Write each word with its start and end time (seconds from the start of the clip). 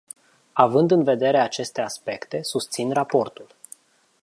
Având 0.53 0.91
în 0.91 1.03
vedere 1.03 1.39
aceste 1.39 1.81
aspecte, 1.81 2.43
susțin 2.43 2.91
raportul. 2.93 3.55